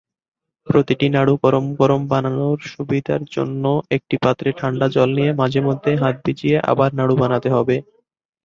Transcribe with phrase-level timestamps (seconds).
[0.67, 3.63] প্রতিটি নাড়ু গরম গরম বানানোর সুবিধার জন্য
[3.95, 7.75] একটি পাত্রে ঠাণ্ডা জল নিয়ে মাঝে মধ্যে হাত ভিজিয়ে আবার নাড়ু বানাতে হবে।